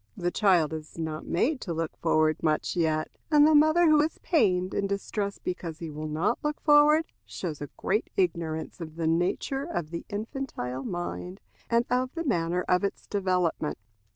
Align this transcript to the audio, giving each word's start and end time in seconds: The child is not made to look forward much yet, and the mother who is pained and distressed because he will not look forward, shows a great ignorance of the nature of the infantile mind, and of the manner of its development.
The 0.17 0.31
child 0.31 0.73
is 0.73 0.97
not 0.97 1.27
made 1.27 1.61
to 1.61 1.75
look 1.75 1.95
forward 1.95 2.41
much 2.41 2.75
yet, 2.75 3.11
and 3.29 3.45
the 3.45 3.53
mother 3.53 3.87
who 3.87 4.01
is 4.01 4.17
pained 4.23 4.73
and 4.73 4.89
distressed 4.89 5.43
because 5.43 5.77
he 5.77 5.91
will 5.91 6.07
not 6.07 6.39
look 6.43 6.59
forward, 6.63 7.05
shows 7.23 7.61
a 7.61 7.69
great 7.77 8.09
ignorance 8.17 8.81
of 8.81 8.95
the 8.95 9.05
nature 9.05 9.63
of 9.65 9.91
the 9.91 10.03
infantile 10.09 10.81
mind, 10.83 11.39
and 11.69 11.85
of 11.91 12.15
the 12.15 12.23
manner 12.23 12.63
of 12.67 12.83
its 12.83 13.05
development. 13.05 13.77